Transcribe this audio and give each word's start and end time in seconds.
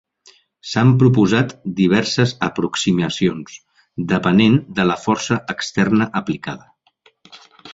S'han 0.69 0.93
proposat 1.03 1.51
diverses 1.79 2.33
aproximacions, 2.47 3.59
depenent 4.13 4.57
de 4.81 4.87
la 4.93 4.97
força 5.05 5.41
externa 5.57 6.09
aplicada. 6.23 7.39